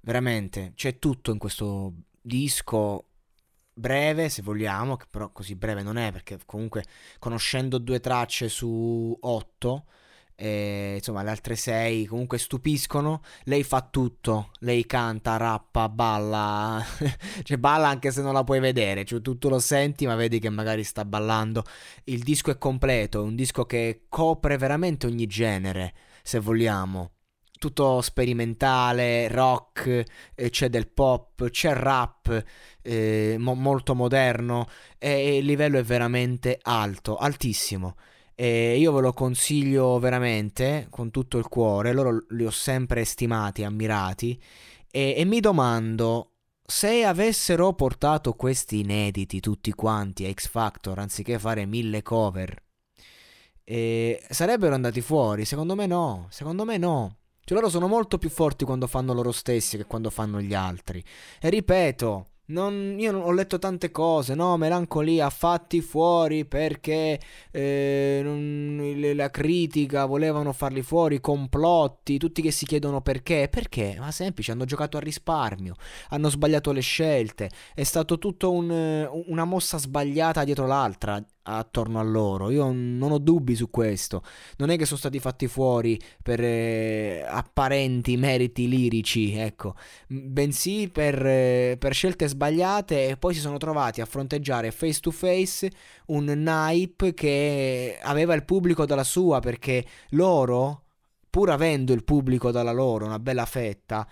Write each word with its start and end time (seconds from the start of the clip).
Veramente, 0.00 0.72
c'è 0.74 0.98
tutto 0.98 1.30
in 1.32 1.38
questo 1.38 1.92
disco 2.20 3.08
breve, 3.78 4.28
se 4.28 4.42
vogliamo, 4.42 4.96
che 4.96 5.06
però 5.10 5.30
così 5.30 5.54
breve 5.54 5.82
non 5.82 5.96
è, 5.96 6.12
perché 6.12 6.38
comunque 6.44 6.84
conoscendo 7.18 7.78
due 7.78 8.00
tracce 8.00 8.48
su 8.48 9.16
otto, 9.20 9.84
eh, 10.40 10.94
insomma 10.96 11.22
le 11.22 11.30
altre 11.30 11.56
sei 11.56 12.04
comunque 12.04 12.38
stupiscono. 12.38 13.22
Lei 13.44 13.62
fa 13.64 13.82
tutto, 13.82 14.50
lei 14.60 14.86
canta, 14.86 15.36
rappa, 15.36 15.88
balla, 15.88 16.84
cioè 17.42 17.56
balla 17.58 17.88
anche 17.88 18.10
se 18.12 18.22
non 18.22 18.34
la 18.34 18.44
puoi 18.44 18.60
vedere, 18.60 19.04
cioè 19.04 19.20
tu 19.20 19.36
lo 19.48 19.58
senti 19.58 20.06
ma 20.06 20.14
vedi 20.14 20.38
che 20.38 20.50
magari 20.50 20.84
sta 20.84 21.04
ballando. 21.04 21.64
Il 22.04 22.22
disco 22.22 22.50
è 22.50 22.58
completo, 22.58 23.20
è 23.20 23.24
un 23.24 23.34
disco 23.34 23.64
che 23.64 24.04
copre 24.08 24.56
veramente 24.58 25.06
ogni 25.06 25.26
genere, 25.26 25.94
se 26.22 26.38
vogliamo 26.38 27.12
tutto 27.58 28.00
sperimentale, 28.00 29.28
rock, 29.28 30.04
eh, 30.34 30.50
c'è 30.50 30.68
del 30.68 30.88
pop, 30.88 31.50
c'è 31.50 31.72
rap 31.74 32.44
eh, 32.82 33.36
mo- 33.38 33.54
molto 33.54 33.94
moderno 33.94 34.66
e 34.98 35.36
il 35.38 35.44
livello 35.44 35.78
è 35.78 35.82
veramente 35.82 36.58
alto, 36.62 37.16
altissimo. 37.16 37.96
E 38.34 38.78
io 38.78 38.92
ve 38.92 39.00
lo 39.00 39.12
consiglio 39.12 39.98
veramente 39.98 40.86
con 40.90 41.10
tutto 41.10 41.38
il 41.38 41.48
cuore, 41.48 41.92
loro 41.92 42.24
li 42.30 42.46
ho 42.46 42.50
sempre 42.50 43.04
stimati, 43.04 43.64
ammirati 43.64 44.40
e, 44.90 45.14
e 45.16 45.24
mi 45.24 45.40
domando 45.40 46.34
se 46.64 47.04
avessero 47.04 47.72
portato 47.74 48.34
questi 48.34 48.80
inediti 48.80 49.40
tutti 49.40 49.72
quanti 49.72 50.24
a 50.26 50.32
X 50.32 50.48
Factor 50.48 50.98
anziché 50.98 51.38
fare 51.38 51.66
mille 51.66 52.02
cover, 52.02 52.62
eh, 53.64 54.22
sarebbero 54.30 54.74
andati 54.74 55.00
fuori? 55.00 55.44
Secondo 55.44 55.74
me 55.74 55.86
no, 55.86 56.26
secondo 56.30 56.64
me 56.64 56.78
no. 56.78 57.17
Cioè 57.48 57.56
loro 57.56 57.70
sono 57.70 57.88
molto 57.88 58.18
più 58.18 58.28
forti 58.28 58.66
quando 58.66 58.86
fanno 58.86 59.14
loro 59.14 59.32
stessi 59.32 59.78
che 59.78 59.86
quando 59.86 60.10
fanno 60.10 60.38
gli 60.38 60.52
altri. 60.52 61.02
E 61.40 61.48
ripeto, 61.48 62.26
non, 62.48 62.96
io 62.98 63.10
non, 63.10 63.22
ho 63.22 63.32
letto 63.32 63.58
tante 63.58 63.90
cose, 63.90 64.34
no? 64.34 64.58
Melancolia, 64.58 65.30
fatti 65.30 65.80
fuori 65.80 66.44
perché 66.44 67.18
eh, 67.50 68.20
non, 68.22 69.00
la 69.14 69.30
critica 69.30 70.04
volevano 70.04 70.52
farli 70.52 70.82
fuori, 70.82 71.20
complotti, 71.20 72.18
tutti 72.18 72.42
che 72.42 72.50
si 72.50 72.66
chiedono 72.66 73.00
perché. 73.00 73.48
Perché? 73.50 73.96
Ma 73.98 74.10
semplice, 74.10 74.52
hanno 74.52 74.66
giocato 74.66 74.98
a 74.98 75.00
risparmio, 75.00 75.74
hanno 76.10 76.28
sbagliato 76.28 76.70
le 76.72 76.82
scelte, 76.82 77.48
è 77.74 77.82
stato 77.82 78.18
tutto 78.18 78.52
un, 78.52 79.08
una 79.26 79.44
mossa 79.44 79.78
sbagliata 79.78 80.44
dietro 80.44 80.66
l'altra 80.66 81.24
attorno 81.56 81.98
a 81.98 82.02
loro. 82.02 82.50
Io 82.50 82.70
non 82.72 83.10
ho 83.10 83.18
dubbi 83.18 83.54
su 83.54 83.70
questo. 83.70 84.22
Non 84.58 84.70
è 84.70 84.76
che 84.76 84.84
sono 84.84 84.98
stati 84.98 85.18
fatti 85.18 85.46
fuori 85.48 85.98
per 86.22 86.40
eh, 86.40 87.24
apparenti 87.26 88.16
meriti 88.16 88.68
lirici, 88.68 89.34
ecco, 89.34 89.74
bensì 90.06 90.88
per, 90.88 91.24
eh, 91.24 91.76
per, 91.78 91.94
scelte 91.94 92.28
sbagliate 92.28 93.08
e 93.08 93.16
poi 93.16 93.34
si 93.34 93.40
sono 93.40 93.56
trovati 93.56 94.00
a 94.00 94.06
fronteggiare 94.06 94.70
face 94.70 95.00
to 95.00 95.10
face 95.10 95.70
un 96.06 96.24
Nipe 96.24 97.14
che 97.14 97.98
aveva 98.02 98.34
il 98.34 98.44
pubblico 98.44 98.84
dalla 98.86 99.04
sua 99.04 99.40
perché 99.40 99.84
loro, 100.10 100.82
pur 101.30 101.50
avendo 101.50 101.92
il 101.92 102.04
pubblico 102.04 102.50
dalla 102.50 102.72
loro, 102.72 103.06
una 103.06 103.18
bella 103.18 103.46
fetta, 103.46 104.06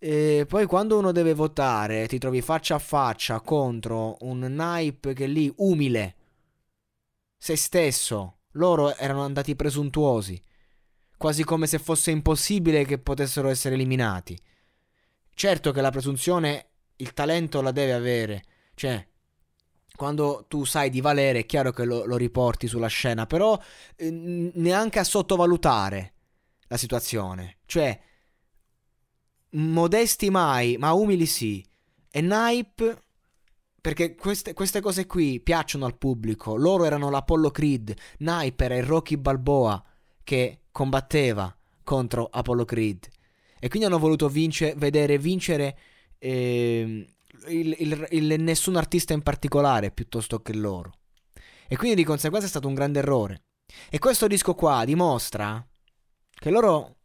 e 0.00 0.44
poi 0.46 0.66
quando 0.66 0.96
uno 0.96 1.10
deve 1.10 1.34
votare 1.34 2.06
ti 2.06 2.18
trovi 2.18 2.40
faccia 2.40 2.76
a 2.76 2.78
faccia 2.78 3.40
contro 3.40 4.16
un 4.20 4.40
Nipe 4.40 5.12
che 5.12 5.26
lì 5.26 5.52
umile 5.56 6.17
se 7.38 7.56
stesso. 7.56 8.40
Loro 8.52 8.94
erano 8.96 9.22
andati 9.22 9.54
presuntuosi, 9.54 10.40
quasi 11.16 11.44
come 11.44 11.66
se 11.66 11.78
fosse 11.78 12.10
impossibile 12.10 12.84
che 12.84 12.98
potessero 12.98 13.48
essere 13.48 13.74
eliminati. 13.76 14.38
Certo 15.32 15.70
che 15.70 15.80
la 15.80 15.90
presunzione 15.90 16.70
il 16.96 17.12
talento 17.14 17.60
la 17.60 17.70
deve 17.70 17.92
avere, 17.92 18.44
cioè 18.74 19.06
quando 19.94 20.44
tu 20.48 20.64
sai 20.64 20.90
di 20.90 21.00
valere 21.00 21.40
è 21.40 21.46
chiaro 21.46 21.72
che 21.72 21.84
lo, 21.84 22.04
lo 22.04 22.16
riporti 22.16 22.66
sulla 22.66 22.86
scena, 22.86 23.26
però 23.26 23.60
eh, 23.96 24.10
neanche 24.10 24.98
a 24.98 25.04
sottovalutare 25.04 26.14
la 26.68 26.76
situazione, 26.76 27.58
cioè 27.66 27.98
modesti 29.50 30.30
mai, 30.30 30.76
ma 30.76 30.92
umili 30.92 31.26
sì. 31.26 31.64
E 32.10 32.20
Nipe 32.20 33.02
perché 33.80 34.14
queste, 34.14 34.52
queste, 34.54 34.80
cose 34.80 35.06
qui 35.06 35.40
piacciono 35.40 35.84
al 35.84 35.96
pubblico. 35.96 36.56
Loro 36.56 36.84
erano 36.84 37.10
l'Apollo 37.10 37.50
Creed, 37.50 37.94
Sniper 38.18 38.72
e 38.72 38.80
Rocky 38.82 39.16
Balboa 39.16 39.82
che 40.22 40.62
combatteva 40.70 41.54
contro 41.82 42.28
Apollo 42.30 42.64
Creed. 42.64 43.08
E 43.60 43.68
quindi 43.68 43.86
hanno 43.88 43.98
voluto 43.98 44.28
vince, 44.28 44.74
vedere 44.76 45.18
vincere 45.18 45.78
eh, 46.18 47.06
il, 47.46 47.76
il, 47.78 48.06
il, 48.10 48.40
nessun 48.40 48.76
artista 48.76 49.12
in 49.12 49.22
particolare 49.22 49.90
piuttosto 49.90 50.40
che 50.42 50.54
loro. 50.54 50.92
E 51.66 51.76
quindi 51.76 51.96
di 51.96 52.04
conseguenza 52.04 52.46
è 52.46 52.50
stato 52.50 52.68
un 52.68 52.74
grande 52.74 52.98
errore. 52.98 53.42
E 53.90 53.98
questo 53.98 54.26
disco 54.26 54.54
qua 54.54 54.84
dimostra 54.84 55.64
che 56.30 56.50
loro 56.50 56.96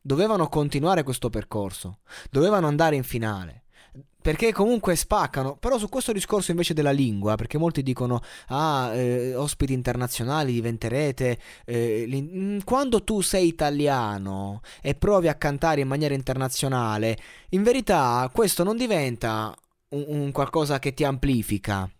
dovevano 0.00 0.48
continuare 0.48 1.02
questo 1.02 1.30
percorso, 1.30 2.00
dovevano 2.30 2.66
andare 2.66 2.96
in 2.96 3.04
finale. 3.04 3.59
Perché 4.22 4.52
comunque 4.52 4.96
spaccano, 4.96 5.56
però 5.56 5.78
su 5.78 5.88
questo 5.88 6.12
discorso 6.12 6.50
invece 6.50 6.74
della 6.74 6.90
lingua, 6.90 7.36
perché 7.36 7.56
molti 7.56 7.82
dicono, 7.82 8.20
ah, 8.48 8.90
eh, 8.92 9.34
ospiti 9.34 9.72
internazionali 9.72 10.52
diventerete, 10.52 11.38
eh, 11.64 12.06
mm, 12.06 12.58
quando 12.64 13.02
tu 13.02 13.22
sei 13.22 13.46
italiano 13.46 14.60
e 14.82 14.94
provi 14.94 15.28
a 15.28 15.36
cantare 15.36 15.80
in 15.80 15.88
maniera 15.88 16.12
internazionale, 16.12 17.16
in 17.50 17.62
verità 17.62 18.28
questo 18.30 18.62
non 18.62 18.76
diventa 18.76 19.56
un, 19.90 20.04
un 20.06 20.32
qualcosa 20.32 20.78
che 20.78 20.92
ti 20.92 21.02
amplifica, 21.02 21.90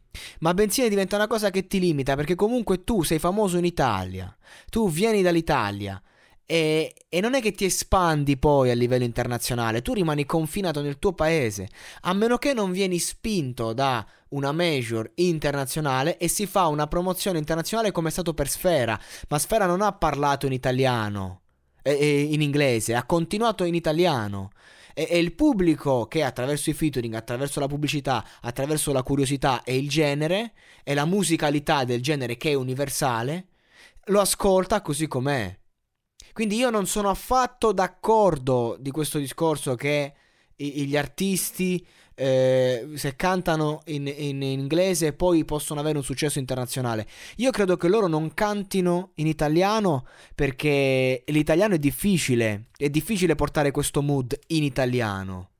ma 0.41 0.53
bensì 0.53 0.87
diventa 0.91 1.17
una 1.17 1.27
cosa 1.27 1.49
che 1.51 1.67
ti 1.67 1.81
limita, 1.81 2.17
perché 2.17 2.35
comunque 2.35 2.85
tu 2.85 3.03
sei 3.03 3.19
famoso 3.19 3.57
in 3.57 3.65
Italia, 3.65 4.37
tu 4.69 4.91
vieni 4.91 5.23
dall'Italia, 5.23 6.01
e, 6.51 6.95
e, 7.09 7.21
non 7.21 7.35
è 7.35 7.41
che 7.41 7.53
ti 7.53 7.65
espandi 7.65 8.37
poi 8.37 8.71
a 8.71 8.75
livello 8.75 9.05
internazionale, 9.05 9.83
tu 9.83 9.93
rimani 9.93 10.27
confinato 10.27 10.83
nel 10.83 10.99
tuo 10.99 11.13
paese, 11.13 11.69
a 12.01 12.13
meno 12.13 12.39
che 12.39 12.55
non 12.55 12.73
vieni 12.73 12.99
spinto 12.99 13.73
da 13.73 14.05
una 14.31 14.51
major 14.51 15.09
internazionale 15.15 16.19
e 16.19 16.27
si 16.27 16.47
fa 16.47 16.67
una 16.67 16.89
promozione 16.89 17.39
internazionale 17.39 17.93
come 17.93 18.09
è 18.09 18.11
stato 18.11 18.35
per 18.35 18.49
Sfera, 18.49 18.99
ma 19.29 19.39
Sfera 19.39 19.67
non 19.67 19.81
ha 19.81 19.93
parlato 19.93 20.47
in 20.47 20.53
italiano, 20.53 21.43
eh, 21.83 21.93
eh, 21.93 22.21
in 22.23 22.43
inglese, 22.43 22.97
ha 22.97 23.05
continuato 23.05 23.63
in 23.63 23.77
italiano. 23.77 24.51
E, 24.93 25.07
e 25.09 25.21
il 25.21 25.35
pubblico 25.35 26.07
che 26.07 26.25
attraverso 26.25 26.69
i 26.69 26.73
featuring, 26.73 27.15
attraverso 27.15 27.61
la 27.61 27.69
pubblicità, 27.69 28.27
attraverso 28.41 28.91
la 28.91 29.05
curiosità 29.05 29.63
e 29.63 29.77
il 29.77 29.89
genere, 29.89 30.55
e 30.83 30.95
la 30.95 31.05
musicalità 31.05 31.85
del 31.85 32.03
genere 32.03 32.37
che 32.37 32.51
è 32.51 32.55
universale, 32.55 33.47
lo 34.07 34.19
ascolta 34.19 34.81
così 34.81 35.07
com'è. 35.07 35.60
Quindi 36.41 36.57
io 36.57 36.71
non 36.71 36.87
sono 36.87 37.11
affatto 37.11 37.71
d'accordo 37.71 38.79
di 38.81 38.91
questo 38.91 39.19
discorso 39.19 39.75
che 39.75 40.15
gli 40.57 40.97
artisti 40.97 41.87
eh, 42.15 42.89
se 42.95 43.15
cantano 43.15 43.83
in, 43.89 44.07
in, 44.07 44.41
inglese 44.41 45.13
poi 45.13 45.45
possono 45.45 45.81
avere 45.81 45.99
un 45.99 46.03
successo 46.03 46.39
internazionale. 46.39 47.07
Io 47.37 47.51
credo 47.51 47.77
che 47.77 47.89
loro 47.89 48.07
non 48.07 48.33
cantino 48.33 49.11
in 49.17 49.27
italiano 49.27 50.07
perché 50.35 51.25
l'italiano 51.27 51.75
è 51.75 51.79
difficile, 51.79 52.69
è 52.75 52.89
difficile 52.89 53.35
portare 53.35 53.71
questo 53.71 54.01
mood 54.01 54.35
in 54.47 54.63
italiano. 54.63 55.51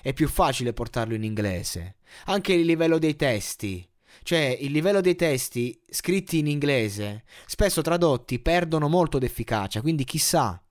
è 0.00 0.14
più 0.14 0.26
facile 0.26 0.72
portarlo 0.72 1.12
in 1.12 1.22
inglese. 1.22 1.96
Anche 2.24 2.54
il 2.54 2.64
livello 2.64 2.96
dei 2.96 3.14
testi. 3.14 3.86
Cioè, 4.22 4.58
il 4.60 4.70
livello 4.70 5.00
dei 5.00 5.16
testi 5.16 5.80
scritti 5.88 6.38
in 6.38 6.46
inglese, 6.46 7.24
spesso 7.46 7.82
tradotti, 7.82 8.38
perdono 8.38 8.88
molto 8.88 9.18
d'efficacia, 9.18 9.80
quindi 9.80 10.04
chissà. 10.04 10.62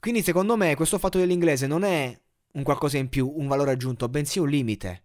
Quindi 0.00 0.22
secondo 0.22 0.56
me 0.56 0.74
questo 0.74 0.98
fatto 0.98 1.18
dell'inglese 1.18 1.66
non 1.66 1.82
è 1.82 2.18
un 2.52 2.62
qualcosa 2.62 2.98
in 2.98 3.08
più, 3.08 3.32
un 3.36 3.46
valore 3.46 3.72
aggiunto, 3.72 4.08
bensì 4.08 4.38
un 4.38 4.48
limite. 4.48 5.04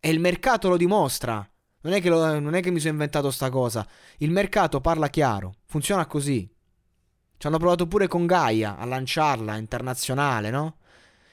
E 0.00 0.10
il 0.10 0.20
mercato 0.20 0.68
lo 0.68 0.76
dimostra. 0.76 1.48
Non 1.82 1.92
è, 1.92 2.00
che 2.00 2.08
lo, 2.08 2.40
non 2.40 2.54
è 2.54 2.62
che 2.62 2.70
mi 2.70 2.78
sono 2.78 2.92
inventato 2.92 3.30
sta 3.30 3.50
cosa. 3.50 3.86
Il 4.18 4.30
mercato 4.30 4.80
parla 4.80 5.08
chiaro. 5.08 5.56
Funziona 5.66 6.06
così. 6.06 6.50
Ci 7.36 7.46
hanno 7.46 7.58
provato 7.58 7.86
pure 7.86 8.06
con 8.06 8.26
Gaia 8.26 8.76
a 8.78 8.84
lanciarla 8.84 9.56
internazionale, 9.56 10.50
no? 10.50 10.78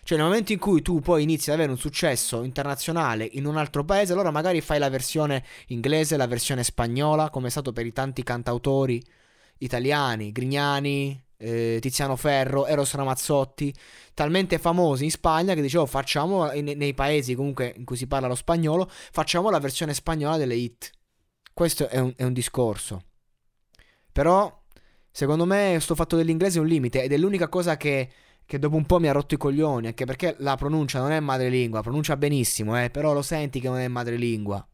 Cioè, 0.04 0.18
nel 0.18 0.28
momento 0.28 0.52
in 0.52 0.60
cui 0.60 0.82
tu 0.82 1.00
poi 1.00 1.24
inizi 1.24 1.50
ad 1.50 1.58
avere 1.58 1.72
un 1.72 1.78
successo 1.78 2.44
internazionale 2.44 3.28
in 3.34 3.46
un 3.46 3.58
altro 3.58 3.86
paese, 3.86 4.14
allora 4.14 4.32
magari 4.32 4.60
fai 4.62 4.80
la 4.80 4.90
versione 4.90 5.44
inglese, 5.68 6.18
la 6.18 6.28
versione 6.28 6.64
spagnola, 6.64 7.30
come 7.30 7.48
è 7.48 7.52
stato 7.52 7.72
per 7.72 7.86
i 7.86 7.94
tanti 7.94 8.24
cantautori 8.24 9.02
italiani, 9.60 10.32
Grignani, 10.32 11.24
eh, 11.38 11.78
Tiziano 11.82 12.16
Ferro, 12.16 12.66
Eros 12.66 12.94
Ramazzotti, 12.94 13.74
talmente 14.14 14.58
famosi 14.58 15.04
in 15.04 15.12
Spagna 15.12 15.54
che 15.54 15.62
dicevo 15.62 15.86
facciamo 15.86 16.46
nei, 16.52 16.76
nei 16.76 16.94
paesi 16.94 17.36
comunque 17.36 17.74
in 17.76 17.86
cui 17.86 17.96
si 17.96 18.08
parla 18.08 18.28
lo 18.28 18.36
spagnolo, 18.36 18.90
facciamo 18.90 19.50
la 19.50 19.60
versione 19.60 19.94
spagnola 19.94 20.38
delle 20.38 20.56
hit. 20.56 20.92
Questo 21.54 21.88
è 21.90 22.00
un, 22.00 22.14
è 22.16 22.24
un 22.24 22.34
discorso. 22.34 23.04
Però, 24.12 24.64
secondo 25.10 25.46
me, 25.46 25.78
sto 25.80 25.96
fatto 25.96 26.16
dell'inglese 26.16 26.58
è 26.58 26.62
un 26.62 26.68
limite 26.68 27.04
ed 27.04 27.12
è 27.12 27.18
l'unica 27.18 27.50
cosa 27.50 27.78
che, 27.78 28.10
che 28.46 28.60
dopo 28.60 28.76
un 28.76 28.86
po' 28.86 29.00
mi 29.00 29.08
ha 29.08 29.12
rotto 29.12 29.34
i 29.34 29.38
coglioni, 29.38 29.88
anche 29.88 30.06
perché 30.06 30.36
la 30.40 30.56
pronuncia 30.56 31.00
non 31.00 31.12
è 31.12 31.20
madrelingua, 31.20 31.82
pronuncia 31.82 32.18
benissimo, 32.18 32.82
eh, 32.82 32.90
però 32.90 33.14
lo 33.14 33.22
senti 33.22 33.60
che 33.60 33.70
non 33.70 33.78
è 33.78 33.88
madrelingua. 33.88 34.66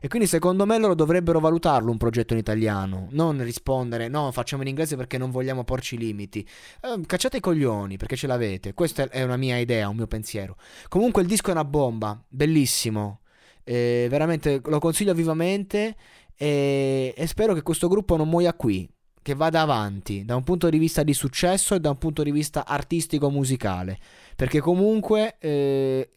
E 0.00 0.06
quindi 0.06 0.28
secondo 0.28 0.64
me 0.64 0.78
loro 0.78 0.94
dovrebbero 0.94 1.40
valutarlo 1.40 1.90
un 1.90 1.96
progetto 1.96 2.32
in 2.32 2.38
italiano, 2.38 3.08
non 3.10 3.42
rispondere 3.42 4.06
no, 4.06 4.30
facciamo 4.30 4.62
in 4.62 4.68
inglese 4.68 4.94
perché 4.94 5.18
non 5.18 5.32
vogliamo 5.32 5.64
porci 5.64 5.98
limiti. 5.98 6.46
Eh, 6.80 7.00
cacciate 7.04 7.38
i 7.38 7.40
coglioni 7.40 7.96
perché 7.96 8.14
ce 8.14 8.28
l'avete. 8.28 8.74
Questa 8.74 9.08
è 9.08 9.24
una 9.24 9.36
mia 9.36 9.58
idea, 9.58 9.88
un 9.88 9.96
mio 9.96 10.06
pensiero. 10.06 10.56
Comunque 10.86 11.22
il 11.22 11.28
disco 11.28 11.48
è 11.48 11.52
una 11.52 11.64
bomba, 11.64 12.22
bellissimo. 12.28 13.22
Eh, 13.64 14.06
veramente 14.08 14.60
lo 14.64 14.78
consiglio 14.78 15.12
vivamente 15.14 15.96
e, 16.36 17.12
e 17.16 17.26
spero 17.26 17.52
che 17.52 17.62
questo 17.62 17.88
gruppo 17.88 18.16
non 18.16 18.28
muoia 18.28 18.54
qui, 18.54 18.88
che 19.28 19.34
vada 19.34 19.60
avanti 19.60 20.24
da 20.24 20.36
un 20.36 20.42
punto 20.42 20.70
di 20.70 20.78
vista 20.78 21.02
di 21.02 21.12
successo 21.12 21.74
e 21.74 21.80
da 21.80 21.90
un 21.90 21.98
punto 21.98 22.22
di 22.22 22.30
vista 22.30 22.64
artistico-musicale. 22.64 23.98
Perché 24.34 24.60
comunque 24.60 25.36
eh, 25.38 26.08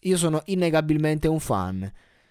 io 0.00 0.16
sono 0.18 0.42
innegabilmente 0.46 1.28
un 1.28 1.40
fan. 1.40 1.90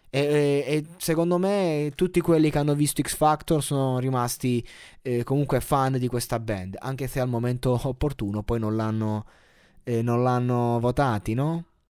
E, 0.10 0.20
e, 0.20 0.64
e, 0.68 0.86
secondo 0.98 1.40
me 1.40 1.92
tutti 1.96 2.22
quelli 2.22 2.52
che 2.52 2.60
hanno 2.60 2.76
visto 2.76 3.02
X 3.02 3.16
Factor 3.16 3.64
sono 3.64 3.98
rimasti 3.98 4.66
eh, 5.02 5.24
comunque 5.24 5.60
fan 5.60 5.98
di 5.98 6.08
questa 6.08 6.40
band, 6.40 6.76
anche 6.80 7.08
se 7.08 7.20
al 7.20 7.28
momento 7.28 7.80
opportuno 7.84 8.44
poi 8.44 8.60
non 8.60 8.76
l'hanno, 8.76 9.26
eh, 9.84 10.04
non 10.04 10.22
l'hanno 10.22 10.80
votati, 10.80 11.34
no? 11.34 11.66